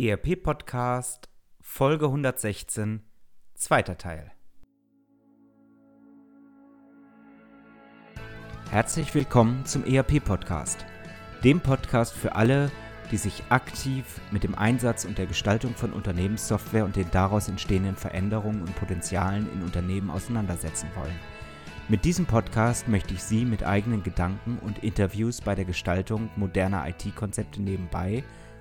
[0.00, 1.28] ERP-Podcast,
[1.60, 3.02] Folge 116,
[3.56, 4.30] zweiter Teil.
[8.70, 10.86] Herzlich willkommen zum ERP-Podcast,
[11.42, 12.70] dem Podcast für alle,
[13.10, 17.96] die sich aktiv mit dem Einsatz und der Gestaltung von Unternehmenssoftware und den daraus entstehenden
[17.96, 21.18] Veränderungen und Potenzialen in Unternehmen auseinandersetzen wollen.
[21.88, 26.86] Mit diesem Podcast möchte ich Sie mit eigenen Gedanken und Interviews bei der Gestaltung moderner
[26.88, 28.22] IT-Konzepte nebenbei–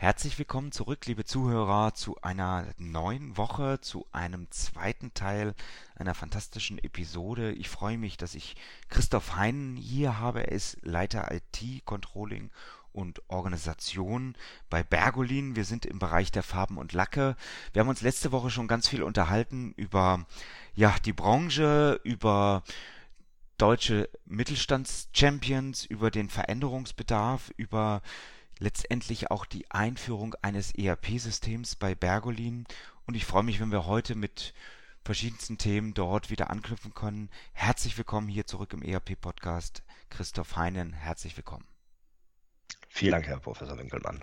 [0.00, 5.54] Herzlich willkommen zurück, liebe Zuhörer, zu einer neuen Woche, zu einem zweiten Teil
[5.94, 7.52] einer fantastischen Episode.
[7.52, 8.56] Ich freue mich, dass ich
[8.88, 10.46] Christoph Heinen hier habe.
[10.46, 12.50] Er ist Leiter IT, Controlling
[12.94, 14.36] und Organisation
[14.70, 15.54] bei Bergolin.
[15.54, 17.36] Wir sind im Bereich der Farben und Lacke.
[17.74, 20.24] Wir haben uns letzte Woche schon ganz viel unterhalten über
[20.74, 22.62] ja, die Branche, über
[23.58, 28.00] deutsche Mittelstandschampions, über den Veränderungsbedarf, über
[28.60, 32.66] letztendlich auch die Einführung eines ERP-Systems bei Bergolin
[33.06, 34.54] und ich freue mich, wenn wir heute mit
[35.02, 37.30] verschiedensten Themen dort wieder anknüpfen können.
[37.52, 39.82] Herzlich willkommen hier zurück im ERP-Podcast.
[40.10, 41.66] Christoph Heinen, herzlich willkommen.
[42.88, 44.22] Vielen Dank, Herr Professor Winkelmann.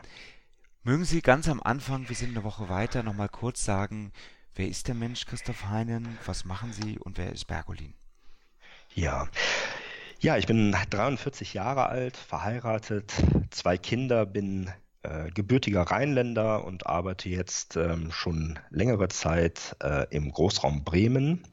[0.83, 4.13] Mögen Sie ganz am Anfang, wir sind eine Woche weiter, nochmal kurz sagen,
[4.53, 7.93] wer ist der Mensch Christoph Heinen, was machen Sie und wer ist Bergolin?
[8.93, 9.27] Ja,
[10.19, 13.13] ja, ich bin 43 Jahre alt, verheiratet,
[13.51, 14.69] zwei Kinder, bin
[15.03, 21.43] äh, gebürtiger Rheinländer und arbeite jetzt ähm, schon längere Zeit äh, im Großraum Bremen.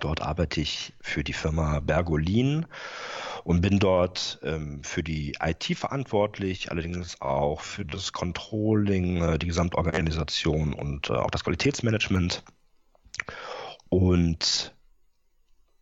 [0.00, 2.66] Dort arbeite ich für die Firma Bergolin
[3.42, 9.46] und bin dort ähm, für die IT verantwortlich, allerdings auch für das Controlling, äh, die
[9.46, 12.44] Gesamtorganisation und äh, auch das Qualitätsmanagement.
[13.88, 14.74] Und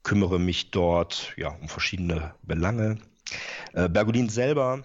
[0.07, 2.99] kümmere mich dort ja, um verschiedene Belange.
[3.73, 4.85] Äh, Bergolin selber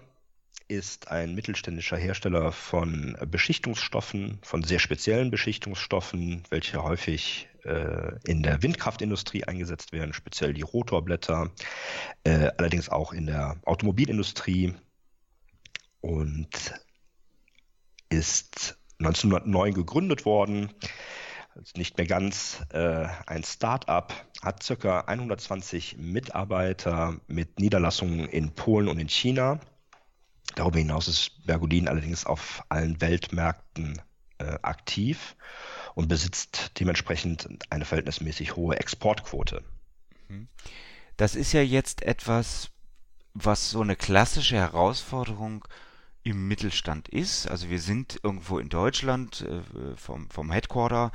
[0.66, 8.64] ist ein mittelständischer Hersteller von Beschichtungsstoffen, von sehr speziellen Beschichtungsstoffen, welche häufig äh, in der
[8.64, 11.52] Windkraftindustrie eingesetzt werden, speziell die Rotorblätter,
[12.24, 14.74] äh, allerdings auch in der Automobilindustrie
[16.00, 16.74] und
[18.08, 20.72] ist 1909 gegründet worden
[21.54, 25.00] also nicht mehr ganz äh, ein Start-up, hat ca.
[25.00, 29.60] 120 Mitarbeiter mit Niederlassungen in Polen und in China.
[30.54, 34.00] Darüber hinaus ist Bergolin allerdings auf allen Weltmärkten
[34.38, 35.36] äh, aktiv
[35.94, 39.62] und besitzt dementsprechend eine verhältnismäßig hohe Exportquote.
[40.28, 40.48] Mhm.
[41.16, 42.70] Das ist ja jetzt etwas,
[43.34, 45.66] was so eine klassische Herausforderung
[46.24, 47.48] im Mittelstand ist.
[47.48, 51.12] Also wir sind irgendwo in Deutschland äh, vom, vom Headquarter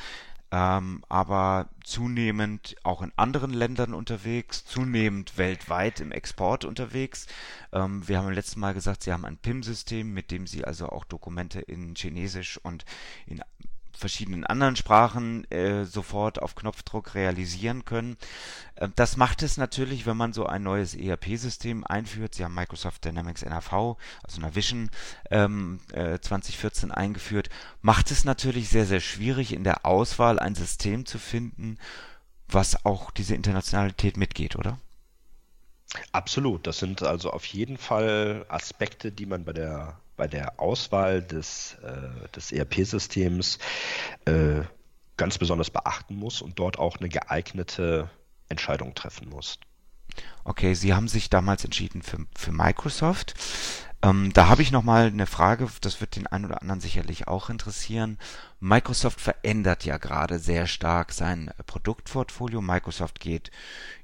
[0.50, 7.28] ähm, aber zunehmend auch in anderen Ländern unterwegs, zunehmend weltweit im Export unterwegs.
[7.74, 11.04] Ähm, wir haben letztes Mal gesagt, Sie haben ein PIM-System, mit dem Sie also auch
[11.04, 12.86] Dokumente in Chinesisch und
[13.26, 13.42] in
[13.98, 18.18] verschiedenen anderen Sprachen äh, sofort auf Knopfdruck realisieren können.
[18.76, 22.36] Äh, das macht es natürlich, wenn man so ein neues ERP-System einführt.
[22.36, 24.90] Sie haben Microsoft Dynamics NRV, also Navision,
[25.32, 27.50] ähm, äh, 2014 eingeführt,
[27.82, 31.78] macht es natürlich sehr, sehr schwierig, in der Auswahl ein System zu finden,
[32.48, 34.78] was auch diese Internationalität mitgeht, oder?
[36.12, 36.68] Absolut.
[36.68, 41.78] Das sind also auf jeden Fall Aspekte, die man bei der bei der Auswahl des,
[41.84, 43.60] äh, des ERP-Systems
[44.26, 44.62] äh,
[45.16, 48.10] ganz besonders beachten muss und dort auch eine geeignete
[48.50, 49.60] Entscheidung treffen muss.
[50.44, 53.36] Okay, Sie haben sich damals entschieden für, für Microsoft.
[54.02, 57.50] Ähm, da habe ich nochmal eine Frage, das wird den einen oder anderen sicherlich auch
[57.50, 58.18] interessieren.
[58.60, 62.62] Microsoft verändert ja gerade sehr stark sein Produktportfolio.
[62.62, 63.52] Microsoft geht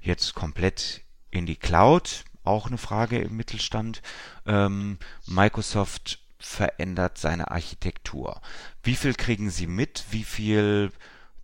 [0.02, 4.02] jetzt komplett in die Cloud auch eine Frage im Mittelstand.
[4.46, 8.42] Ähm, Microsoft verändert seine Architektur.
[8.84, 10.06] Wie viel kriegen Sie mit?
[10.12, 10.92] Wie viel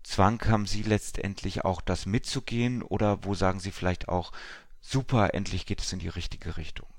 [0.04, 2.82] Zwang haben Sie letztendlich auch das mitzugehen?
[2.82, 4.32] Oder wo sagen Sie vielleicht auch,
[4.82, 6.90] super, endlich geht es in die richtige Richtung?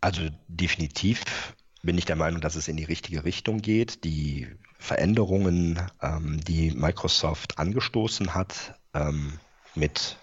[0.00, 4.04] Also definitiv bin ich der Meinung, dass es in die richtige Richtung geht.
[4.04, 4.48] Die
[4.78, 9.38] Veränderungen, ähm, die Microsoft angestoßen hat, ähm,
[9.74, 10.16] mit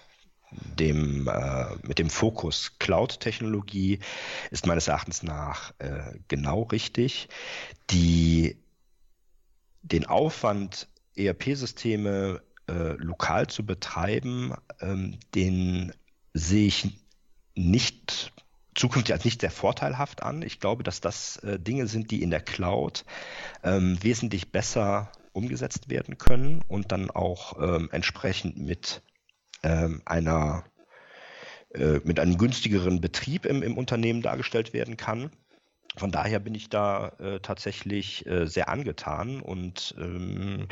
[0.78, 4.00] dem, äh, mit dem Fokus Cloud-Technologie
[4.50, 7.28] ist meines Erachtens nach äh, genau richtig.
[7.90, 8.56] Die,
[9.82, 15.92] den Aufwand, ERP-Systeme äh, lokal zu betreiben, ähm, den
[16.34, 16.90] sehe ich
[17.54, 18.32] nicht
[18.74, 20.42] zukünftig als nicht sehr vorteilhaft an.
[20.42, 23.04] Ich glaube, dass das äh, Dinge sind, die in der Cloud
[23.62, 29.02] ähm, wesentlich besser umgesetzt werden können und dann auch ähm, entsprechend mit
[29.62, 30.64] ähm, einer
[31.74, 35.30] äh, mit einem günstigeren Betrieb im, im Unternehmen dargestellt werden kann.
[35.96, 40.66] Von daher bin ich da äh, tatsächlich äh, sehr angetan und ähm,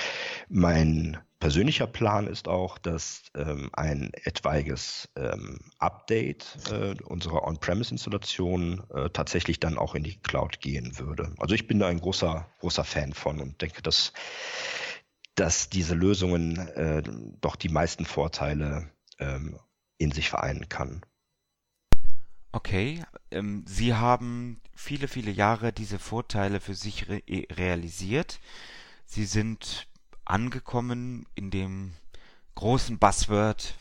[0.49, 9.11] mein persönlicher Plan ist auch, dass ähm, ein etwaiges ähm, Update äh, unserer On-Premise-Installation äh,
[9.11, 11.35] tatsächlich dann auch in die Cloud gehen würde.
[11.39, 14.13] Also ich bin da ein großer, großer Fan von und denke, dass,
[15.35, 17.03] dass diese Lösungen äh,
[17.41, 19.59] doch die meisten Vorteile ähm,
[19.99, 21.03] in sich vereinen kann.
[22.53, 28.41] Okay, ähm, Sie haben viele, viele Jahre diese Vorteile für sich re e, realisiert.
[29.07, 29.87] Sie sind
[30.25, 31.93] angekommen in dem
[32.57, 33.77] großen Buzzword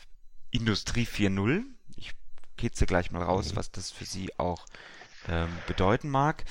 [0.50, 1.64] Industrie 4.0.
[1.96, 2.12] Ich
[2.56, 3.56] kitze gleich mal raus, mhm.
[3.56, 4.66] was das für Sie auch
[5.28, 6.44] ähm, bedeuten mag.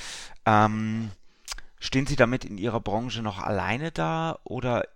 [0.46, 1.12] Ähm,
[1.80, 4.88] stehen Sie damit in Ihrer Branche noch alleine da oder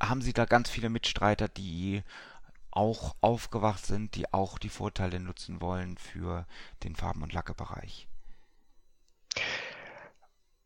[0.00, 2.02] haben Sie da ganz viele Mitstreiter, die
[2.70, 6.46] auch aufgewacht sind, die auch die Vorteile nutzen wollen für
[6.84, 8.06] den Farben- und Lackebereich?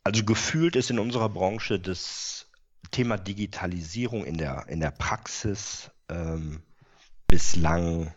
[0.03, 2.51] Also gefühlt ist in unserer Branche das
[2.91, 6.63] Thema Digitalisierung in der, in der Praxis ähm,
[7.29, 8.13] bislang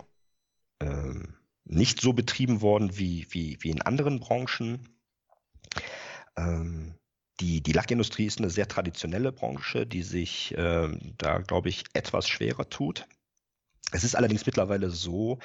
[0.79, 1.35] ähm,
[1.65, 4.89] nicht so betrieben worden wie, wie, wie in anderen Branchen.
[6.35, 6.95] Ähm,
[7.39, 12.27] die, die Lackindustrie ist eine sehr traditionelle Branche, die sich ähm, da, glaube ich, etwas
[12.27, 13.07] schwerer tut.
[13.91, 15.39] Es ist allerdings mittlerweile so,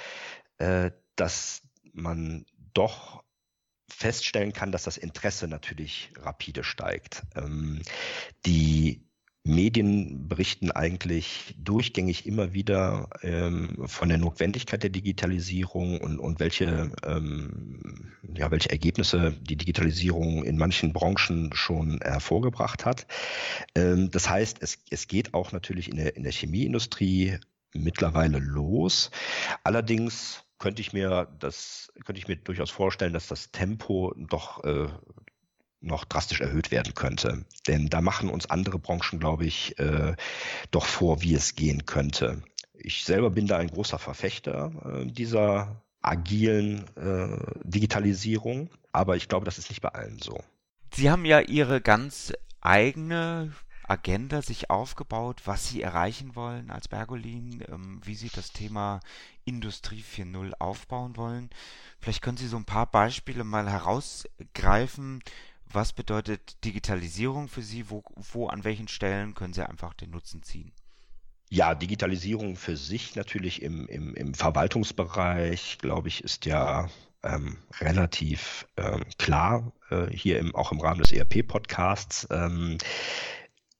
[0.58, 1.62] äh, dass
[1.93, 3.23] man doch
[3.88, 7.23] feststellen kann, dass das Interesse natürlich rapide steigt.
[7.35, 7.82] Ähm,
[8.44, 9.08] die
[9.69, 16.91] Medien berichten eigentlich durchgängig immer wieder ähm, von der Notwendigkeit der Digitalisierung und, und welche,
[17.05, 23.06] ähm, ja, welche Ergebnisse die Digitalisierung in manchen Branchen schon hervorgebracht hat.
[23.75, 27.37] Ähm, das heißt, es, es geht auch natürlich in der, in der Chemieindustrie
[27.75, 29.11] mittlerweile los.
[29.64, 34.88] Allerdings könnte ich mir das, könnte ich mir durchaus vorstellen, dass das Tempo doch äh,
[35.81, 37.45] noch drastisch erhöht werden könnte.
[37.67, 40.15] Denn da machen uns andere Branchen, glaube ich, äh,
[40.71, 42.43] doch vor, wie es gehen könnte.
[42.75, 49.45] Ich selber bin da ein großer Verfechter äh, dieser agilen äh, Digitalisierung, aber ich glaube,
[49.45, 50.43] das ist nicht bei allen so.
[50.95, 53.53] Sie haben ja Ihre ganz eigene
[53.89, 59.01] Agenda sich aufgebaut, was Sie erreichen wollen als Bergolin, ähm, wie Sie das Thema
[59.45, 61.51] Industrie 4.0 aufbauen wollen.
[61.99, 65.23] Vielleicht können Sie so ein paar Beispiele mal herausgreifen.
[65.70, 67.91] Was bedeutet Digitalisierung für Sie?
[67.91, 70.73] Wo, wo an welchen Stellen können Sie einfach den Nutzen ziehen?
[71.50, 76.88] Ja, Digitalisierung für sich natürlich im, im, im Verwaltungsbereich, glaube ich, ist ja
[77.23, 82.29] ähm, relativ ähm, klar, äh, hier im, auch im Rahmen des ERP-Podcasts.
[82.31, 82.79] Ähm,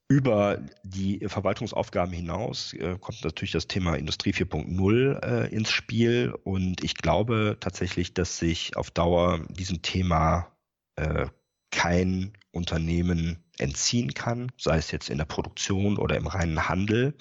[0.07, 6.83] über die Verwaltungsaufgaben hinaus äh, kommt natürlich das Thema Industrie 4.0 äh, ins Spiel und
[6.83, 10.51] ich glaube tatsächlich, dass sich auf Dauer diesem Thema
[10.95, 11.27] äh,
[11.71, 17.15] kein Unternehmen entziehen kann, sei es jetzt in der Produktion oder im reinen Handel.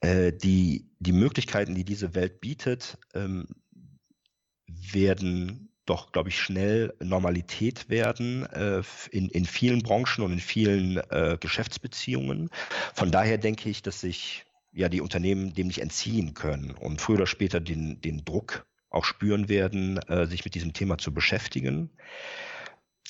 [0.00, 3.46] Äh, die, die Möglichkeiten, die diese Welt bietet, ähm,
[4.66, 10.96] werden doch, glaube ich, schnell Normalität werden äh, in, in vielen Branchen und in vielen
[11.10, 12.50] äh, Geschäftsbeziehungen.
[12.94, 17.16] Von daher denke ich, dass sich ja die Unternehmen dem nicht entziehen können und früher
[17.16, 21.90] oder später den, den Druck auch spüren werden, sich mit diesem Thema zu beschäftigen.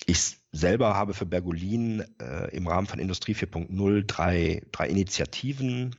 [0.07, 5.97] Ich selber habe für Bergolin äh, im Rahmen von Industrie 4.0 drei, drei Initiativen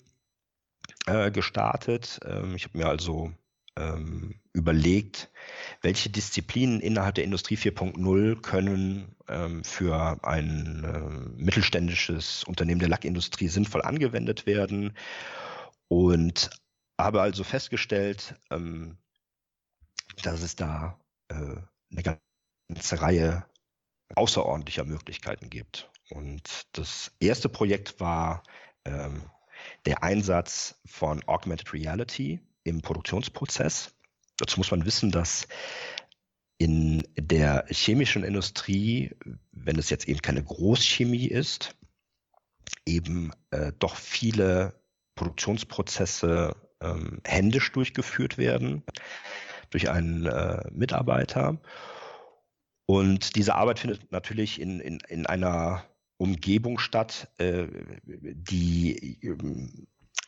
[1.06, 2.20] äh, gestartet.
[2.26, 3.34] Ähm, ich habe mir also
[3.78, 5.30] ähm, überlegt,
[5.82, 13.50] welche Disziplinen innerhalb der Industrie 4.0 können ähm, für ein äh, mittelständisches Unternehmen der Lackindustrie
[13.50, 14.94] sinnvoll angewendet werden
[15.90, 16.50] und
[16.98, 18.98] habe also festgestellt, ähm,
[20.24, 20.98] dass es da
[21.28, 21.58] äh,
[21.92, 22.20] eine
[22.70, 23.46] ganze Reihe
[24.14, 25.90] außerordentlicher Möglichkeiten gibt.
[26.10, 28.44] Und das erste Projekt war
[28.86, 29.24] ähm,
[29.86, 33.96] der Einsatz von Augmented Reality im Produktionsprozess.
[34.38, 35.48] Dazu muss man wissen, dass
[36.58, 39.16] in der chemischen Industrie,
[39.52, 41.76] wenn es jetzt eben keine Großchemie ist,
[42.86, 44.80] eben äh, doch viele
[45.16, 48.84] Produktionsprozesse äh, ähm, händisch durchgeführt werden
[49.70, 51.60] durch einen äh, Mitarbeiter.
[52.86, 55.86] Und diese Arbeit findet natürlich in, in, in einer
[56.18, 57.68] Umgebung statt, äh,
[58.04, 59.20] die,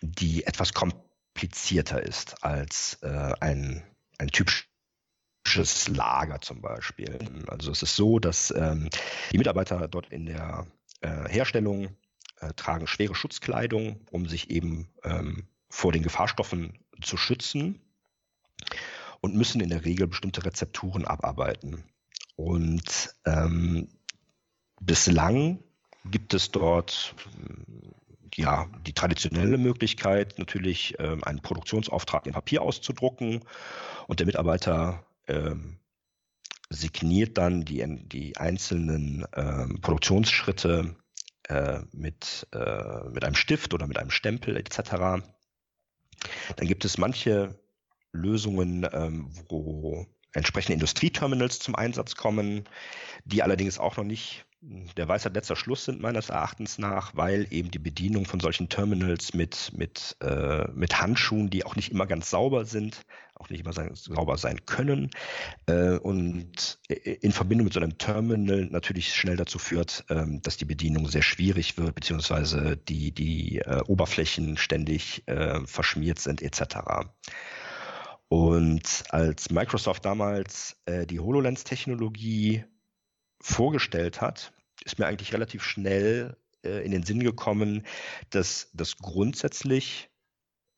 [0.01, 3.83] die etwas komplizierter ist als äh, ein,
[4.17, 7.19] ein typisches Lager zum Beispiel.
[7.47, 8.89] Also es ist so, dass ähm,
[9.31, 10.67] die Mitarbeiter dort in der
[11.01, 11.95] äh, Herstellung
[12.39, 17.81] äh, tragen schwere Schutzkleidung, um sich eben ähm, vor den Gefahrstoffen zu schützen
[19.21, 21.83] und müssen in der Regel bestimmte Rezepturen abarbeiten.
[22.37, 23.89] Und ähm,
[24.79, 25.59] bislang
[26.05, 27.15] gibt es dort
[28.35, 33.43] ja die traditionelle Möglichkeit, natürlich ähm, einen Produktionsauftrag in Papier auszudrucken
[34.07, 35.79] und der Mitarbeiter ähm,
[36.69, 40.95] signiert dann die, die einzelnen ähm, Produktionsschritte
[41.47, 44.91] äh, mit, äh, mit einem Stift oder mit einem Stempel etc.
[44.91, 45.23] Dann
[46.67, 47.59] gibt es manche
[48.11, 52.65] Lösungen, ähm, wo entsprechende Industrieterminals zum Einsatz kommen,
[53.25, 57.69] die allerdings auch noch nicht der Weisheit letzter Schluss sind meines Erachtens nach, weil eben
[57.69, 62.31] die Bedienung von solchen Terminals mit, mit, äh, mit Handschuhen, die auch nicht immer ganz
[62.31, 63.05] sauber sind,
[63.35, 65.11] auch nicht immer sein, sauber sein können
[65.67, 70.65] äh, und in Verbindung mit so einem Terminal natürlich schnell dazu führt, ähm, dass die
[70.65, 76.77] Bedienung sehr schwierig wird, beziehungsweise die, die äh, Oberflächen ständig äh, verschmiert sind etc.
[78.29, 82.65] Und als Microsoft damals äh, die HoloLens-Technologie
[83.41, 84.53] vorgestellt hat,
[84.83, 87.85] ist mir eigentlich relativ schnell äh, in den Sinn gekommen,
[88.29, 90.09] dass das grundsätzlich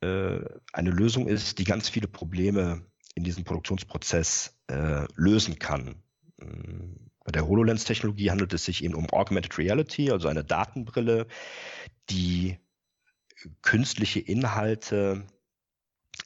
[0.01, 0.39] äh,
[0.73, 6.03] eine Lösung ist, die ganz viele Probleme in diesem Produktionsprozess äh, lösen kann.
[6.37, 11.27] Mm, bei der HoloLens-Technologie handelt es sich eben um Augmented Reality, also eine Datenbrille,
[12.09, 12.57] die
[13.61, 15.25] künstliche Inhalte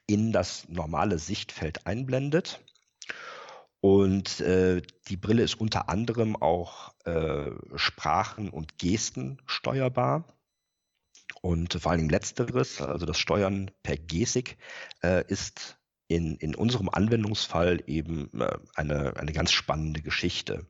[0.08, 2.62] in das normale Sichtfeld einblendet.
[3.82, 10.26] Und äh, die Brille ist unter anderem auch äh, Sprachen und Gesten steuerbar.
[11.42, 14.58] Und vor allen Dingen letzteres, also das Steuern per Gestik,
[15.04, 20.66] äh, ist in, in unserem Anwendungsfall eben äh, eine, eine ganz spannende Geschichte.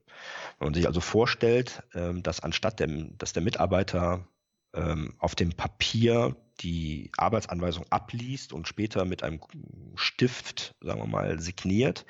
[0.57, 4.27] Wenn man sich also vorstellt, äh, dass anstatt dem, dass der Mitarbeiter
[4.73, 9.39] ähm, auf dem Papier die Arbeitsanweisung abliest und später mit einem
[9.95, 12.05] Stift, sagen wir mal, signiert.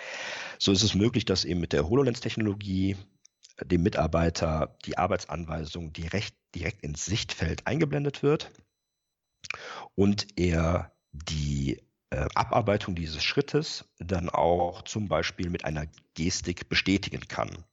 [0.59, 2.97] So ist es möglich, dass eben mit der HoloLens-Technologie
[3.61, 8.51] dem Mitarbeiter die Arbeitsanweisung direkt, direkt ins Sichtfeld eingeblendet wird
[9.95, 15.85] und er die äh, Abarbeitung dieses Schrittes dann auch zum Beispiel mit einer
[16.15, 17.63] Gestik bestätigen kann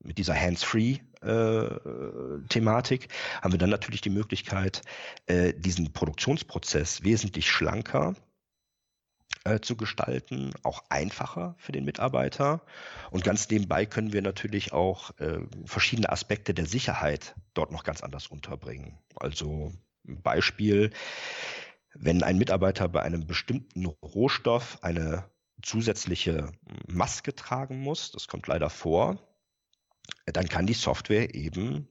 [0.00, 3.08] mit dieser Hands-Free-Thematik äh,
[3.42, 4.82] haben wir dann natürlich die Möglichkeit,
[5.26, 8.14] äh, diesen Produktionsprozess wesentlich schlanker
[9.44, 12.62] äh, zu gestalten, auch einfacher für den Mitarbeiter.
[13.10, 18.02] Und ganz nebenbei können wir natürlich auch äh, verschiedene Aspekte der Sicherheit dort noch ganz
[18.02, 18.98] anders unterbringen.
[19.16, 19.72] Also
[20.06, 20.90] ein Beispiel,
[21.94, 25.24] wenn ein Mitarbeiter bei einem bestimmten Rohstoff eine
[25.62, 26.52] zusätzliche
[26.86, 29.18] Maske tragen muss, das kommt leider vor,
[30.32, 31.88] dann kann die Software eben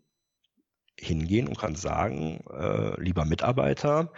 [1.00, 4.12] hingehen und kann sagen, äh, lieber Mitarbeiter,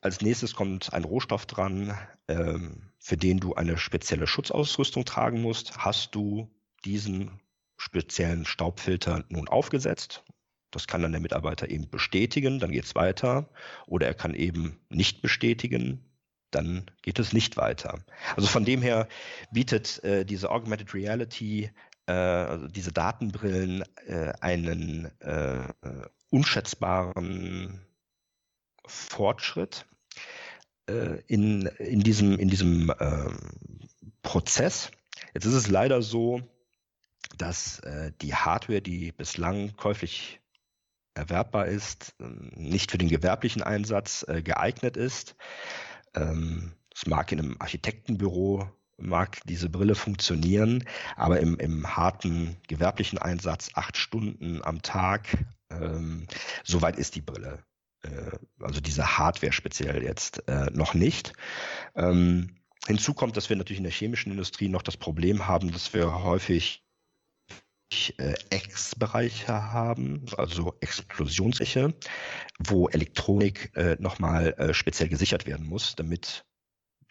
[0.00, 1.96] als nächstes kommt ein Rohstoff dran,
[2.28, 5.76] ähm, für den du eine spezielle Schutzausrüstung tragen musst.
[5.78, 6.50] Hast du
[6.84, 7.40] diesen
[7.76, 10.24] speziellen Staubfilter nun aufgesetzt?
[10.70, 13.50] Das kann dann der Mitarbeiter eben bestätigen, dann geht es weiter.
[13.86, 16.04] Oder er kann eben nicht bestätigen,
[16.50, 18.04] dann geht es nicht weiter.
[18.36, 19.08] Also von dem her
[19.52, 21.70] bietet äh, diese Augmented Reality
[22.10, 25.68] also diese Datenbrillen äh, einen äh,
[26.30, 27.84] unschätzbaren
[28.86, 29.86] Fortschritt
[30.86, 33.38] äh, in, in diesem, in diesem ähm,
[34.22, 34.90] Prozess.
[35.34, 36.42] Jetzt ist es leider so,
[37.36, 40.40] dass äh, die Hardware, die bislang käuflich
[41.14, 45.36] erwerbbar ist, ähm, nicht für den gewerblichen Einsatz äh, geeignet ist.
[46.14, 50.84] Ähm, es mag in einem Architektenbüro mag diese Brille funktionieren,
[51.16, 55.38] aber im, im harten gewerblichen Einsatz acht Stunden am Tag,
[55.70, 56.26] ähm,
[56.64, 57.64] soweit ist die Brille.
[58.02, 61.32] Äh, also diese Hardware speziell jetzt äh, noch nicht.
[61.94, 65.92] Ähm, hinzu kommt, dass wir natürlich in der chemischen Industrie noch das Problem haben, dass
[65.92, 66.82] wir häufig
[68.18, 71.94] äh, Ex-Bereiche haben, also Explosionsfläche,
[72.58, 76.44] wo Elektronik äh, nochmal äh, speziell gesichert werden muss, damit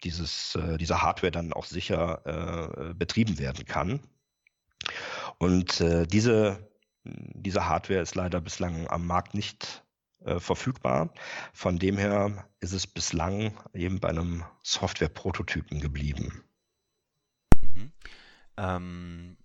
[0.00, 4.00] dieses, äh, diese Hardware dann auch sicher äh, betrieben werden kann.
[5.38, 6.70] Und äh, diese,
[7.04, 9.84] diese Hardware ist leider bislang am Markt nicht
[10.24, 11.12] äh, verfügbar.
[11.52, 16.44] Von dem her ist es bislang eben bei einem Software-Prototypen geblieben.
[17.62, 17.92] Mhm.
[18.56, 19.36] Ähm,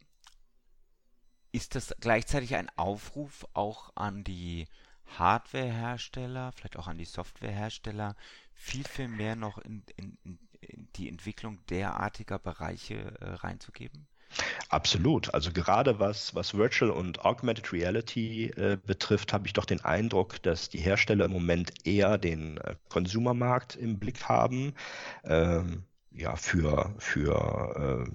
[1.52, 4.68] ist das gleichzeitig ein Aufruf auch an die
[5.06, 8.16] Hardwarehersteller, vielleicht auch an die Softwarehersteller,
[8.54, 10.40] viel, viel mehr noch in, in, in
[10.96, 14.08] die Entwicklung derartiger Bereiche äh, reinzugeben?
[14.70, 15.34] Absolut.
[15.34, 20.42] Also gerade was, was Virtual und Augmented Reality äh, betrifft, habe ich doch den Eindruck,
[20.44, 24.74] dass die Hersteller im Moment eher den äh, Consumermarkt im Blick haben.
[25.24, 28.12] Ähm, ja, für, für äh,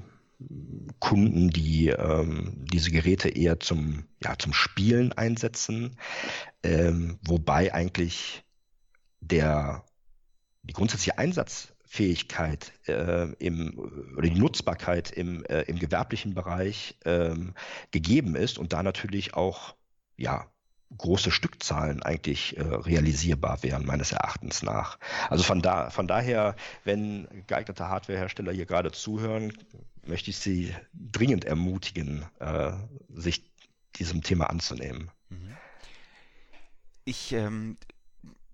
[0.99, 5.97] Kunden, die ähm, diese Geräte eher zum, ja, zum Spielen einsetzen,
[6.63, 8.43] ähm, wobei eigentlich
[9.21, 9.85] der,
[10.63, 11.19] die grundsätzliche
[11.91, 13.79] Einsatzfähigkeit äh, im,
[14.17, 17.55] oder die Nutzbarkeit im, äh, im gewerblichen Bereich ähm,
[17.91, 19.75] gegeben ist und da natürlich auch
[20.17, 20.47] ja,
[20.97, 24.99] große Stückzahlen eigentlich äh, realisierbar wären, meines Erachtens nach.
[25.29, 29.53] Also von, da, von daher, wenn geeignete Hardwarehersteller hier gerade zuhören,
[30.07, 32.73] möchte ich Sie dringend ermutigen, äh,
[33.09, 33.51] sich
[33.97, 35.11] diesem Thema anzunehmen.
[35.29, 35.57] Mhm.
[37.05, 37.77] Ich ähm,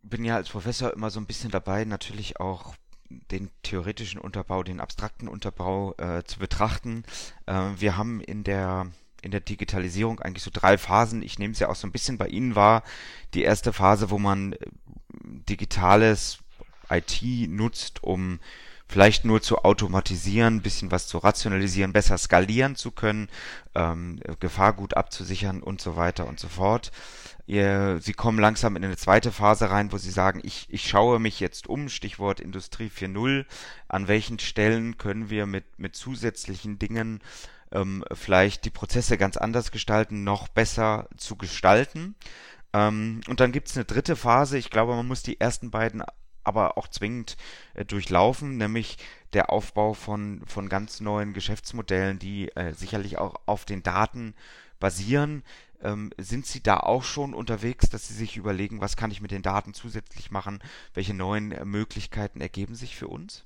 [0.03, 2.75] bin ja als Professor immer so ein bisschen dabei, natürlich auch
[3.09, 7.05] den theoretischen Unterbau, den abstrakten Unterbau äh, zu betrachten.
[7.47, 8.87] Äh, wir haben in der
[9.23, 11.23] in der Digitalisierung eigentlich so drei Phasen.
[11.23, 12.85] Ich nehme es ja auch so ein bisschen bei Ihnen wahr.
[13.35, 14.59] Die erste Phase, wo man äh,
[15.49, 16.39] digitales
[16.89, 18.39] IT nutzt, um
[18.89, 23.29] vielleicht nur zu automatisieren, bisschen was zu rationalisieren, besser skalieren zu können,
[23.75, 26.93] ähm, Gefahrgut abzusichern und so weiter und so fort.
[27.49, 31.39] Sie kommen langsam in eine zweite Phase rein, wo Sie sagen, ich, ich schaue mich
[31.39, 33.45] jetzt um, Stichwort Industrie 4.0,
[33.87, 37.21] an welchen Stellen können wir mit, mit zusätzlichen Dingen
[37.71, 42.17] ähm, vielleicht die Prozesse ganz anders gestalten, noch besser zu gestalten.
[42.73, 44.59] Ähm, und dann gibt es eine dritte Phase.
[44.59, 46.03] Ich glaube, man muss die ersten beiden
[46.47, 47.37] aber auch zwingend
[47.75, 48.99] äh, durchlaufen, nämlich
[49.33, 54.35] der Aufbau von, von ganz neuen Geschäftsmodellen, die äh, sicherlich auch auf den Daten
[54.79, 55.43] basieren.
[55.83, 59.31] Ähm, sind Sie da auch schon unterwegs, dass Sie sich überlegen, was kann ich mit
[59.31, 60.63] den Daten zusätzlich machen?
[60.95, 63.45] Welche neuen äh, Möglichkeiten ergeben sich für uns?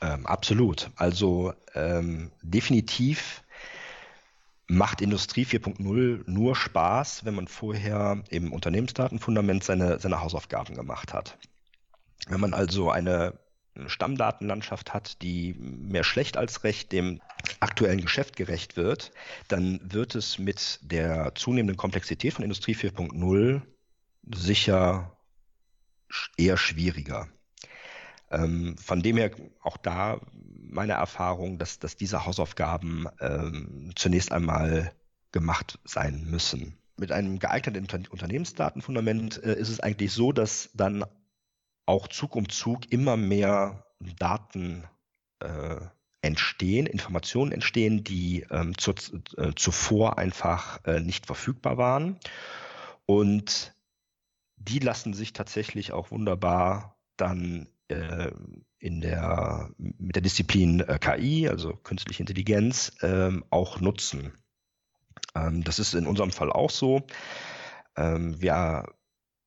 [0.00, 0.90] Ähm, absolut.
[0.96, 3.42] Also ähm, definitiv
[4.66, 11.36] macht Industrie 4.0 nur Spaß, wenn man vorher im Unternehmensdatenfundament seine, seine Hausaufgaben gemacht hat.
[12.28, 13.38] Wenn man also eine
[13.86, 17.20] Stammdatenlandschaft hat, die mehr schlecht als recht dem
[17.60, 19.12] aktuellen Geschäft gerecht wird,
[19.48, 23.62] dann wird es mit der zunehmenden Komplexität von Industrie 4.0
[24.34, 25.16] sicher
[26.36, 27.28] eher schwieriger.
[28.30, 29.30] Ähm, von dem her
[29.62, 30.20] auch da
[30.70, 34.92] meine Erfahrung, dass, dass diese Hausaufgaben ähm, zunächst einmal
[35.32, 36.76] gemacht sein müssen.
[36.96, 41.04] Mit einem geeigneten Unternehmensdatenfundament äh, ist es eigentlich so, dass dann
[41.90, 43.84] auch Zug um Zug immer mehr
[44.18, 44.84] Daten
[45.40, 45.80] äh,
[46.22, 48.92] entstehen, Informationen entstehen, die ähm, zu,
[49.36, 52.20] äh, zuvor einfach äh, nicht verfügbar waren.
[53.06, 53.74] Und
[54.56, 58.30] die lassen sich tatsächlich auch wunderbar dann äh,
[58.78, 64.32] in der, mit der Disziplin äh, KI, also künstliche Intelligenz, ähm, auch nutzen.
[65.34, 67.02] Ähm, das ist in unserem Fall auch so.
[67.96, 68.84] Ähm, wir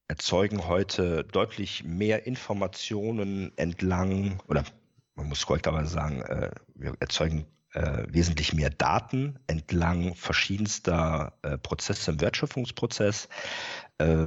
[0.07, 4.63] erzeugen heute deutlich mehr Informationen entlang, oder
[5.15, 12.11] man muss korrekterweise sagen, äh, wir erzeugen äh, wesentlich mehr Daten entlang verschiedenster äh, Prozesse
[12.11, 13.29] im Wertschöpfungsprozess.
[13.97, 14.25] Äh,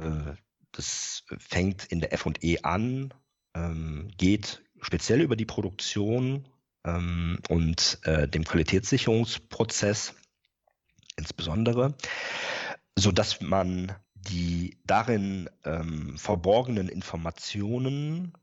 [0.71, 3.13] das fängt in der FE an,
[3.55, 6.47] ähm, geht speziell über die Produktion
[6.85, 10.13] ähm, und äh, dem Qualitätssicherungsprozess
[11.15, 11.95] insbesondere,
[12.95, 13.93] sodass man
[14.29, 18.33] die darin ähm, verborgenen Informationen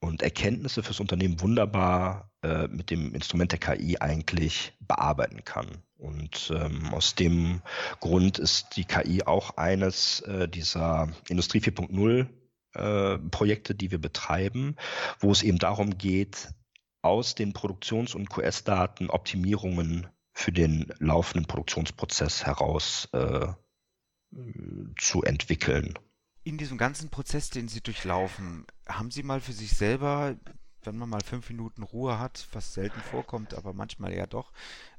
[0.00, 5.68] und Erkenntnisse fürs Unternehmen wunderbar äh, mit dem Instrument der KI eigentlich bearbeiten kann.
[5.96, 7.60] Und ähm, aus dem
[8.00, 12.26] Grund ist die KI auch eines äh, dieser Industrie 4.0
[12.72, 14.76] äh, Projekte, die wir betreiben,
[15.18, 16.48] wo es eben darum geht,
[17.02, 23.48] aus den Produktions- und QS-Daten Optimierungen für den laufenden Produktionsprozess heraus äh,
[24.96, 25.98] zu entwickeln.
[26.42, 30.36] In diesem ganzen Prozess, den Sie durchlaufen, haben Sie mal für sich selber,
[30.82, 34.52] wenn man mal fünf Minuten Ruhe hat, was selten vorkommt, aber manchmal ja doch,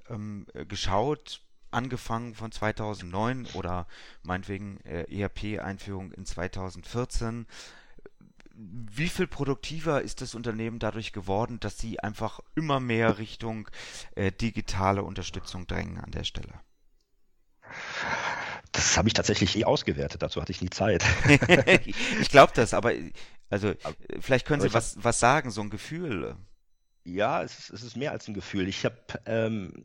[0.10, 1.42] ähm, geschaut,
[1.72, 3.88] angefangen von 2009 oder
[4.24, 7.48] meinetwegen äh, ERP-Einführung in 2014.
[8.54, 13.70] Wie viel produktiver ist das Unternehmen dadurch geworden, dass sie einfach immer mehr Richtung
[14.16, 16.60] äh, digitale Unterstützung drängen an der Stelle?
[18.72, 21.04] Das habe ich tatsächlich nie ausgewertet, dazu hatte ich nie Zeit.
[21.86, 22.94] ich glaube das, aber
[23.50, 23.74] also
[24.20, 26.36] vielleicht können Sie was, was sagen, so ein Gefühl.
[27.04, 28.68] Ja, es ist, es ist mehr als ein Gefühl.
[28.68, 29.84] Ich habe ähm,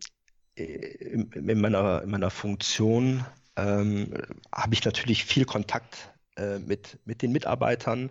[0.55, 3.25] in, in, meiner, in meiner Funktion
[3.57, 4.15] ähm,
[4.53, 8.11] habe ich natürlich viel Kontakt äh, mit, mit den Mitarbeitern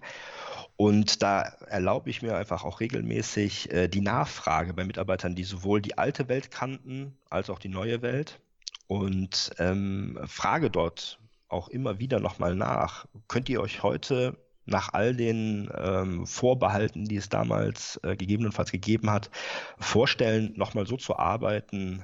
[0.77, 5.81] und da erlaube ich mir einfach auch regelmäßig äh, die Nachfrage bei Mitarbeitern, die sowohl
[5.81, 8.39] die alte Welt kannten als auch die neue Welt
[8.87, 13.05] und ähm, frage dort auch immer wieder nochmal nach.
[13.27, 19.11] Könnt ihr euch heute nach all den ähm, Vorbehalten, die es damals äh, gegebenenfalls gegeben
[19.11, 19.29] hat,
[19.77, 22.03] vorstellen, nochmal so zu arbeiten,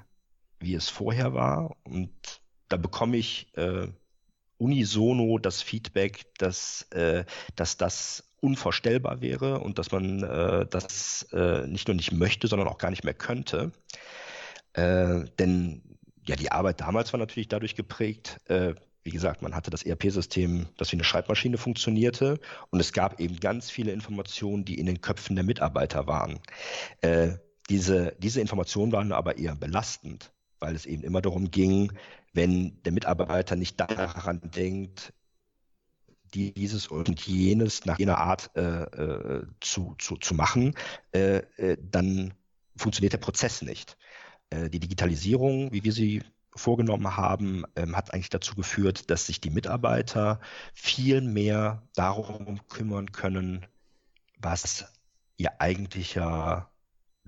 [0.59, 1.75] wie es vorher war?
[1.83, 2.11] Und
[2.69, 3.87] da bekomme ich äh,
[4.57, 11.65] unisono das Feedback, dass, äh, dass das unvorstellbar wäre und dass man äh, das äh,
[11.67, 13.71] nicht nur nicht möchte, sondern auch gar nicht mehr könnte.
[14.73, 15.90] Äh, denn
[16.27, 20.67] ja, die Arbeit damals war natürlich dadurch geprägt, äh, wie gesagt, man hatte das ERP-System,
[20.77, 25.01] das wie eine Schreibmaschine funktionierte und es gab eben ganz viele Informationen, die in den
[25.01, 26.39] Köpfen der Mitarbeiter waren.
[27.01, 27.37] Äh,
[27.69, 31.93] diese, diese Informationen waren aber eher belastend, weil es eben immer darum ging,
[32.33, 35.13] wenn der Mitarbeiter nicht daran denkt,
[36.33, 40.75] dieses und jenes nach jener Art äh, äh, zu, zu, zu machen,
[41.13, 42.33] äh, äh, dann
[42.77, 43.97] funktioniert der Prozess nicht.
[44.51, 46.21] Äh, die Digitalisierung, wie wir sie
[46.53, 50.39] vorgenommen haben, ähm, hat eigentlich dazu geführt, dass sich die Mitarbeiter
[50.73, 53.65] viel mehr darum kümmern können,
[54.37, 54.85] was
[55.37, 56.69] ihr eigentlicher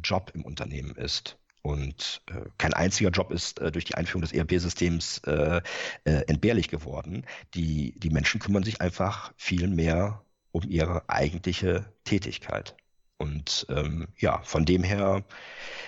[0.04, 1.38] Job im Unternehmen ist.
[1.62, 5.62] Und äh, kein einziger Job ist äh, durch die Einführung des ERP-Systems äh,
[6.04, 7.26] äh, entbehrlich geworden.
[7.54, 12.76] Die, die Menschen kümmern sich einfach viel mehr um ihre eigentliche Tätigkeit.
[13.24, 15.24] Und ähm, ja, von dem her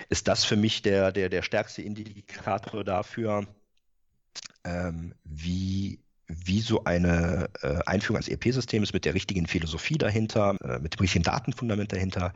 [0.08, 3.46] ist das für mich der, der, der stärkste Indikator dafür,
[4.64, 10.56] ähm, wie wie so eine äh, Einführung als ERP-System ist mit der richtigen Philosophie dahinter,
[10.64, 12.32] äh, mit dem richtigen Datenfundament dahinter,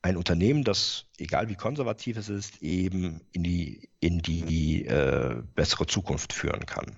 [0.00, 5.86] ein Unternehmen, das, egal wie konservativ es ist, eben in die, in die äh, bessere
[5.86, 6.96] Zukunft führen kann.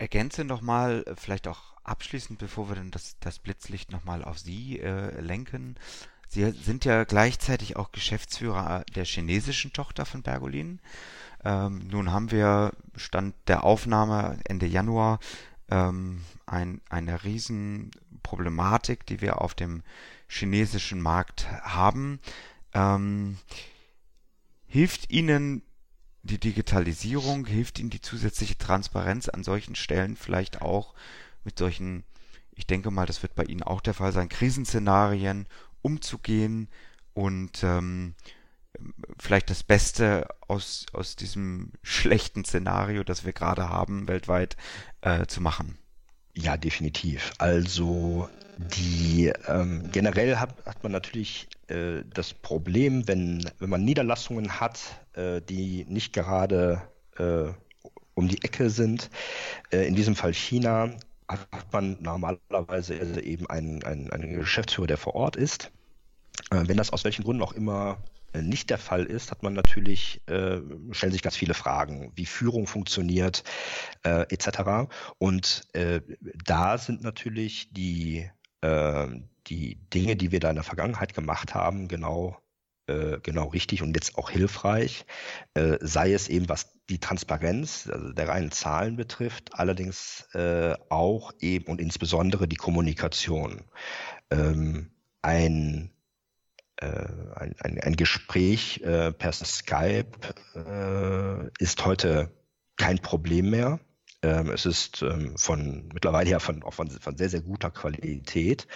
[0.00, 4.80] Ergänze nochmal, äh, vielleicht auch abschließend, bevor wir dann das, das Blitzlicht nochmal auf Sie
[4.80, 5.76] äh, lenken.
[6.28, 10.80] Sie sind ja gleichzeitig auch Geschäftsführer der chinesischen Tochter von Bergolin.
[11.44, 15.18] Ähm, nun haben wir Stand der Aufnahme Ende Januar
[15.70, 19.82] ähm, ein, eine Riesenproblematik, die wir auf dem
[20.28, 22.20] chinesischen Markt haben.
[22.74, 23.38] Ähm,
[24.66, 25.62] hilft Ihnen
[26.22, 30.94] die Digitalisierung, hilft Ihnen die zusätzliche Transparenz an solchen Stellen vielleicht auch
[31.44, 32.04] mit solchen,
[32.52, 35.46] ich denke mal, das wird bei Ihnen auch der Fall sein, Krisenszenarien
[35.82, 36.68] umzugehen
[37.14, 38.14] und ähm,
[39.18, 44.56] vielleicht das Beste aus, aus diesem schlechten Szenario, das wir gerade haben, weltweit
[45.00, 45.78] äh, zu machen.
[46.34, 47.32] Ja, definitiv.
[47.38, 48.28] Also
[48.58, 54.80] die ähm, generell hat, hat man natürlich äh, das Problem, wenn, wenn man Niederlassungen hat,
[55.14, 56.82] äh, die nicht gerade
[57.16, 57.52] äh,
[58.14, 59.10] um die Ecke sind,
[59.72, 60.90] äh, in diesem Fall China,
[61.28, 65.70] hat man normalerweise eben einen, einen, einen Geschäftsführer, der vor Ort ist.
[66.50, 67.98] Wenn das aus welchen Gründen auch immer
[68.34, 70.60] nicht der Fall ist, hat man natürlich, äh,
[70.92, 73.44] stellen sich ganz viele Fragen, wie Führung funktioniert,
[74.04, 74.90] äh, etc.
[75.18, 76.00] Und äh,
[76.44, 78.30] da sind natürlich die,
[78.62, 79.06] äh,
[79.46, 82.36] die Dinge, die wir da in der Vergangenheit gemacht haben, genau
[82.90, 85.04] äh, genau richtig und jetzt auch hilfreich,
[85.54, 91.32] äh, sei es eben was die Transparenz also der reinen Zahlen betrifft, allerdings äh, auch
[91.38, 93.64] eben und insbesondere die Kommunikation.
[94.30, 94.90] Ähm,
[95.22, 95.92] ein
[96.82, 100.12] ein, ein, Gespräch per Skype
[101.58, 102.32] ist heute
[102.78, 103.80] kein Problem mehr.
[104.22, 108.66] Ähm, es ist ähm, von mittlerweile ja von, auch von, von sehr, sehr guter Qualität,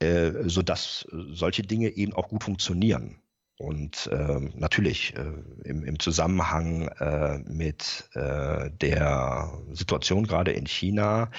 [0.00, 3.18] äh, sodass solche Dinge eben auch gut funktionieren.
[3.58, 5.32] Und ähm, natürlich äh,
[5.64, 11.30] im, im, Zusammenhang äh, mit äh, der Situation gerade in China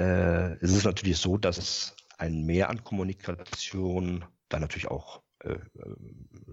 [0.00, 5.58] äh, ist es natürlich so, dass ein Mehr an Kommunikation dann natürlich auch äh, äh,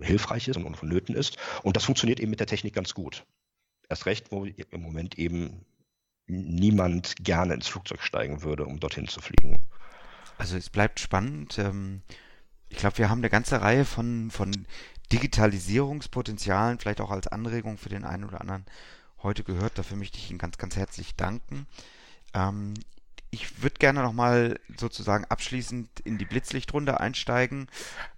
[0.02, 1.38] hilfreich ist und vonnöten ist.
[1.64, 3.26] Und das funktioniert eben mit der Technik ganz gut.
[3.90, 5.66] Erst recht, wo im Moment eben
[6.32, 9.62] niemand gerne ins Flugzeug steigen würde, um dorthin zu fliegen.
[10.38, 11.60] Also es bleibt spannend.
[11.60, 12.02] Ähm,
[12.70, 14.66] ich glaube, wir haben eine ganze Reihe von, von
[15.12, 18.66] Digitalisierungspotenzialen, vielleicht auch als Anregung für den einen oder anderen
[19.22, 19.78] heute gehört.
[19.78, 21.68] Dafür möchte ich Ihnen ganz, ganz herzlich danken.
[22.34, 22.74] Ähm,
[23.30, 27.68] ich würde gerne nochmal sozusagen abschließend in die Blitzlichtrunde einsteigen,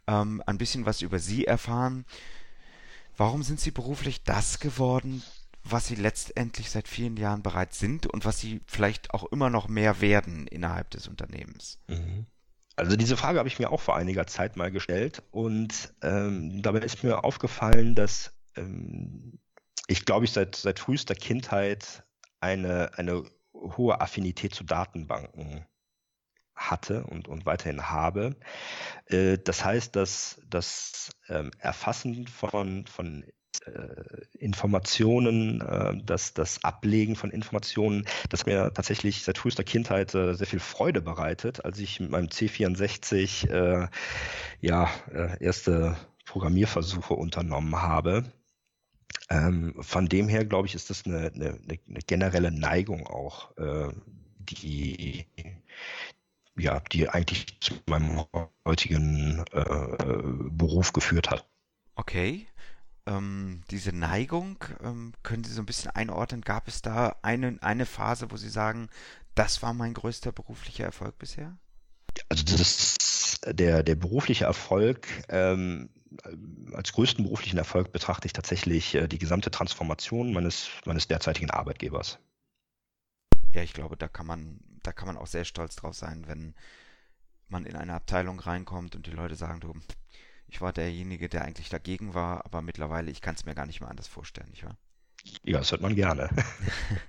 [0.08, 2.06] ähm, ein bisschen was über Sie erfahren.
[3.15, 5.23] Warum sind Sie beruflich das geworden,
[5.63, 9.67] was sie letztendlich seit vielen Jahren bereits sind und was sie vielleicht auch immer noch
[9.67, 11.80] mehr werden innerhalb des Unternehmens?
[11.88, 12.26] Mhm.
[12.76, 16.80] Also diese Frage habe ich mir auch vor einiger Zeit mal gestellt und ähm, dabei
[16.80, 19.39] ist mir aufgefallen, dass ähm,
[19.88, 22.04] ich glaube ich seit, seit frühester Kindheit
[22.39, 23.23] eine, eine
[23.54, 25.65] hohe Affinität zu Datenbanken
[26.56, 28.36] hatte und, und weiterhin habe.
[29.06, 33.23] Äh, das heißt, dass das ähm, Erfassen von, von
[34.38, 40.48] Informationen, äh, das, das Ablegen von Informationen, das mir tatsächlich seit frühester Kindheit äh, sehr
[40.48, 43.88] viel Freude bereitet, als ich mit meinem C64 äh,
[44.62, 48.26] ja, äh, erste Programmierversuche unternommen habe.
[49.30, 53.94] Ähm, von dem her, glaube ich, ist das eine, eine, eine generelle Neigung auch, äh,
[54.39, 55.26] die,
[56.58, 58.26] ja, die eigentlich zu meinem
[58.66, 59.46] heutigen
[60.52, 61.48] Beruf geführt hat.
[61.96, 62.48] Okay
[63.06, 66.42] ähm, diese Neigung, ähm, können Sie so ein bisschen einordnen?
[66.42, 68.89] Gab es da eine, eine Phase, wo Sie sagen,
[69.36, 71.58] das war mein größter beruflicher Erfolg bisher?
[72.30, 75.89] Also das ist der, der berufliche Erfolg, ähm,
[76.74, 82.20] als größten beruflichen Erfolg betrachte ich tatsächlich äh, die gesamte Transformation meines, meines derzeitigen Arbeitgebers.
[83.54, 86.56] Ja, ich glaube, da kann man, da kann man auch sehr stolz drauf sein, wenn
[87.48, 89.74] man in eine Abteilung reinkommt und die Leute sagen, du,
[90.54, 93.82] ich war derjenige, der eigentlich dagegen war, aber mittlerweile, ich kann es mir gar nicht
[93.82, 94.78] mehr anders vorstellen, nicht wahr?
[95.44, 96.30] Ja, das hört man gerne.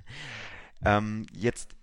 [0.84, 1.74] ähm, jetzt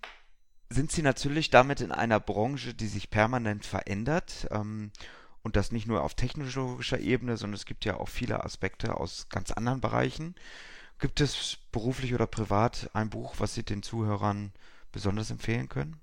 [0.70, 4.48] sind Sie natürlich damit in einer Branche, die sich permanent verändert.
[4.50, 4.90] Ähm,
[5.42, 9.28] und das nicht nur auf technologischer Ebene, sondern es gibt ja auch viele Aspekte aus
[9.28, 10.34] ganz anderen Bereichen.
[10.98, 14.52] Gibt es beruflich oder privat ein Buch, was Sie den Zuhörern
[14.90, 16.00] besonders empfehlen können?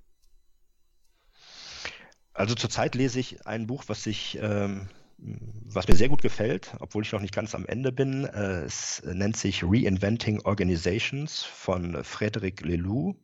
[2.32, 4.88] Also zurzeit lese ich ein Buch, was sich ähm,
[5.22, 8.24] was mir sehr gut gefällt, obwohl ich noch nicht ganz am Ende bin.
[8.24, 13.14] Äh, es nennt sich Reinventing Organizations von Frédéric Lelou.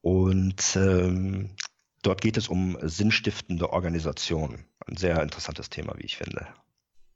[0.00, 1.56] Und ähm,
[2.02, 4.64] dort geht es um sinnstiftende Organisation.
[4.86, 6.46] Ein sehr interessantes Thema, wie ich finde.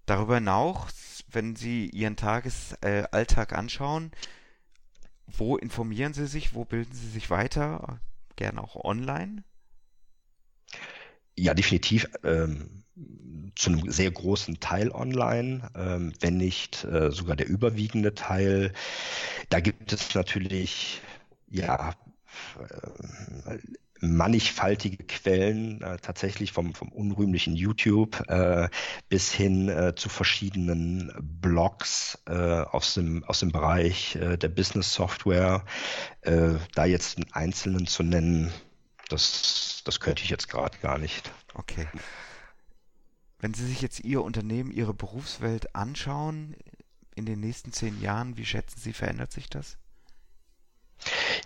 [0.07, 4.11] Darüber hinaus, wenn Sie Ihren Tagesalltag anschauen,
[5.27, 8.01] wo informieren Sie sich, wo bilden Sie sich weiter?
[8.37, 9.45] Gerne auch online?
[11.37, 12.09] Ja, definitiv.
[12.25, 12.85] Ähm,
[13.55, 18.73] zu einem sehr großen Teil online, ähm, wenn nicht äh, sogar der überwiegende Teil.
[19.49, 21.01] Da gibt es natürlich
[21.51, 21.95] ja
[22.59, 23.59] äh,
[24.01, 28.69] mannigfaltige Quellen, äh, tatsächlich vom, vom unrühmlichen YouTube äh,
[29.09, 34.95] bis hin äh, zu verschiedenen Blogs äh, aus, dem, aus dem Bereich äh, der Business
[34.95, 35.65] Software.
[36.21, 38.53] Äh, da jetzt einen einzelnen zu nennen,
[39.09, 41.33] das, das könnte ich jetzt gerade gar nicht.
[41.55, 41.89] Okay.
[43.41, 46.57] Wenn Sie sich jetzt Ihr Unternehmen, Ihre Berufswelt anschauen
[47.15, 49.79] in den nächsten zehn Jahren, wie schätzen Sie, verändert sich das?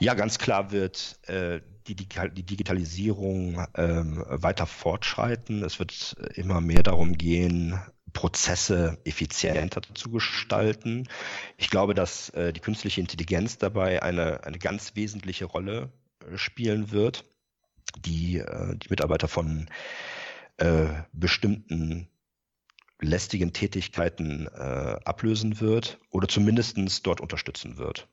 [0.00, 5.62] Ja, ganz klar wird äh, die, die, Digitalisierung ähm, weiter fortschreiten.
[5.62, 7.78] Es wird immer mehr darum gehen,
[8.12, 11.08] Prozesse effizienter zu gestalten.
[11.56, 16.90] Ich glaube, dass äh, die künstliche Intelligenz dabei eine, eine ganz wesentliche Rolle äh, spielen
[16.90, 17.24] wird,
[17.98, 19.68] die äh, die Mitarbeiter von
[20.58, 22.08] äh, bestimmten
[23.00, 28.08] lästigen Tätigkeiten äh, ablösen wird oder zumindest dort unterstützen wird.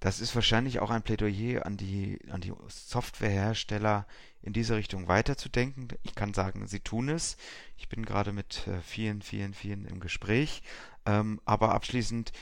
[0.00, 4.06] Das ist wahrscheinlich auch ein Plädoyer an die, an die Softwarehersteller,
[4.42, 5.88] in diese Richtung weiterzudenken.
[6.04, 7.36] Ich kann sagen, sie tun es.
[7.76, 10.62] Ich bin gerade mit äh, vielen, vielen, vielen im Gespräch.
[11.04, 12.32] Ähm, aber abschließend,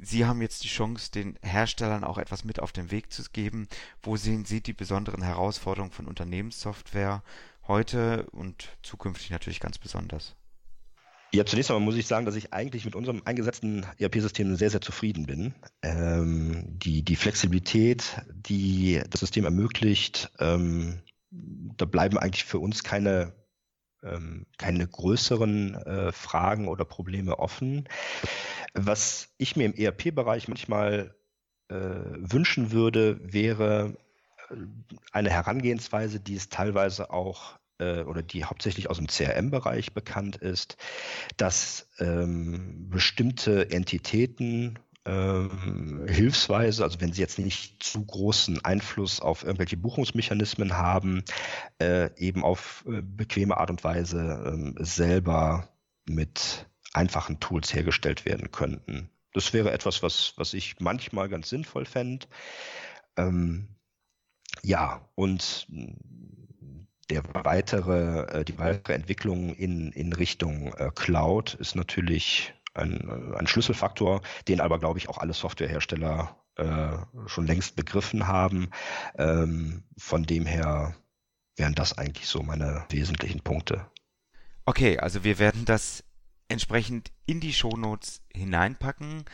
[0.00, 3.66] Sie haben jetzt die Chance, den Herstellern auch etwas mit auf den Weg zu geben.
[4.00, 7.24] Wo sehen Sie die besonderen Herausforderungen von Unternehmenssoftware?
[7.68, 10.34] Heute und zukünftig natürlich ganz besonders?
[11.30, 14.80] Ja, zunächst einmal muss ich sagen, dass ich eigentlich mit unserem eingesetzten ERP-System sehr, sehr
[14.80, 15.54] zufrieden bin.
[15.82, 23.34] Ähm, die, die Flexibilität, die das System ermöglicht, ähm, da bleiben eigentlich für uns keine,
[24.02, 27.86] ähm, keine größeren äh, Fragen oder Probleme offen.
[28.72, 31.14] Was ich mir im ERP-Bereich manchmal
[31.68, 33.98] äh, wünschen würde, wäre
[35.12, 40.76] eine Herangehensweise, die es teilweise auch äh, oder die hauptsächlich aus dem CRM-Bereich bekannt ist,
[41.36, 49.42] dass ähm, bestimmte Entitäten ähm, hilfsweise, also wenn sie jetzt nicht zu großen Einfluss auf
[49.42, 51.24] irgendwelche Buchungsmechanismen haben,
[51.80, 55.68] äh, eben auf äh, bequeme Art und Weise ähm, selber
[56.06, 59.10] mit einfachen Tools hergestellt werden könnten.
[59.32, 62.26] Das wäre etwas, was, was ich manchmal ganz sinnvoll fände.
[63.16, 63.68] Ähm,
[64.62, 65.66] ja, und
[67.10, 73.46] der weitere, äh, die weitere Entwicklung in, in Richtung äh, Cloud ist natürlich ein, ein
[73.46, 78.70] Schlüsselfaktor, den aber, glaube ich, auch alle Softwarehersteller äh, schon längst begriffen haben.
[79.16, 80.94] Ähm, von dem her
[81.56, 83.86] wären das eigentlich so meine wesentlichen Punkte.
[84.64, 86.04] Okay, also wir werden das
[86.48, 89.24] entsprechend in die Shownotes hineinpacken.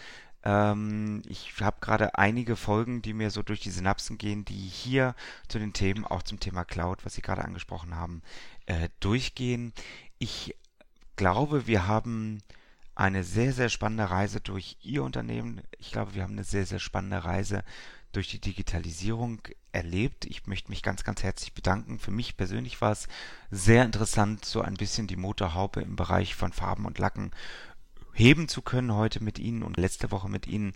[0.45, 5.15] Ähm, ich habe gerade einige Folgen, die mir so durch die Synapsen gehen, die hier
[5.49, 8.23] zu den Themen, auch zum Thema Cloud, was Sie gerade angesprochen haben,
[8.67, 9.73] äh, durchgehen.
[10.19, 10.55] Ich
[11.17, 12.43] glaube, wir haben
[12.95, 15.63] eine sehr, sehr spannende Reise durch Ihr Unternehmen.
[15.79, 17.65] Ich glaube, wir haben eine sehr, sehr spannende Reise
[18.13, 19.41] durch die Digitalisierung
[19.73, 20.25] erlebt.
[20.27, 21.99] Ich möchte mich ganz, ganz herzlich bedanken.
[21.99, 23.09] Für mich persönlich war es
[23.51, 27.33] sehr interessant, so ein bisschen die Motorhaube im Bereich von Farben und Lacken
[28.15, 30.73] heben zu können heute mit Ihnen und letzte Woche mit Ihnen.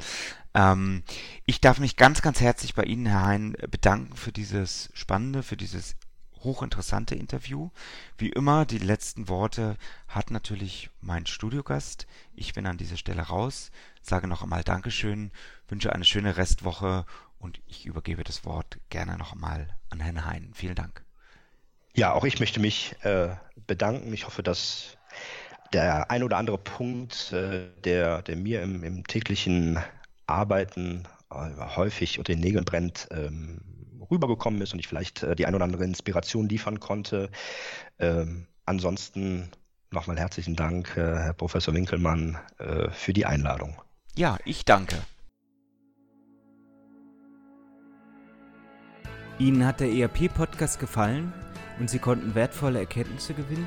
[0.55, 1.03] Ähm,
[1.47, 5.57] ich darf mich ganz, ganz herzlich bei Ihnen, Herr Hein, bedanken für dieses spannende, für
[5.57, 5.97] dieses
[6.45, 7.71] hochinteressante Interview.
[8.17, 12.07] Wie immer, die letzten Worte hat natürlich mein Studiogast.
[12.35, 13.71] Ich bin an dieser Stelle raus,
[14.03, 15.33] sage noch einmal Dankeschön,
[15.69, 17.07] wünsche eine schöne Restwoche
[17.39, 20.51] und ich übergebe das Wort gerne noch einmal an Herrn Hein.
[20.55, 21.05] Vielen Dank.
[21.95, 23.35] Ja, auch ich möchte mich äh,
[23.67, 24.13] bedanken.
[24.13, 24.98] Ich hoffe, dass
[25.73, 29.79] der ein oder andere Punkt, äh, der, der mir im, im täglichen
[30.27, 33.61] Arbeiten äh, häufig unter den Nägeln brennt, ähm,
[34.11, 37.31] rübergekommen ist und ich vielleicht äh, die ein oder andere Inspiration liefern konnte.
[37.99, 39.51] Ähm, ansonsten
[39.91, 42.37] nochmal herzlichen Dank, Herr Professor Winkelmann,
[42.91, 43.81] für die Einladung.
[44.17, 44.97] Ja, ich danke.
[49.39, 51.33] Ihnen hat der ERP-Podcast gefallen
[51.79, 53.67] und Sie konnten wertvolle Erkenntnisse gewinnen?